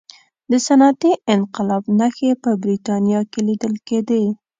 [0.51, 4.23] د صنعتي انقلاب نښې په برتانیا کې لیدل کېدې.